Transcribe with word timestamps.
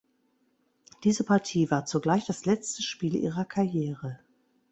Diese 1.03 1.23
Partie 1.23 1.69
war 1.69 1.85
zugleich 1.85 2.25
das 2.25 2.45
letzte 2.47 2.81
Spiel 2.81 3.13
ihrer 3.15 3.45
Karriere. 3.45 4.17